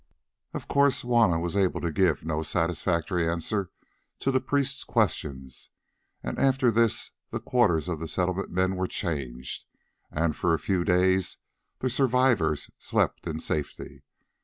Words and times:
Of 0.55 0.67
course 0.67 1.03
Juanna 1.03 1.39
was 1.39 1.55
able 1.55 1.79
to 1.81 1.91
give 1.91 2.25
no 2.25 2.41
satisfactory 2.41 3.29
answer 3.29 3.69
to 4.17 4.31
the 4.31 4.41
priest's 4.41 4.83
questions, 4.83 5.69
and 6.23 6.39
after 6.39 6.71
this 6.71 7.11
the 7.29 7.39
quarters 7.39 7.87
of 7.87 7.99
the 7.99 8.07
Settlement 8.07 8.49
men 8.49 8.77
were 8.77 8.87
changed, 8.87 9.67
and 10.09 10.35
for 10.35 10.55
a 10.55 10.57
few 10.57 10.83
days 10.83 11.37
the 11.81 11.89
survivors 11.91 12.71
slept 12.79 13.27
in 13.27 13.37
safety. 13.37 14.01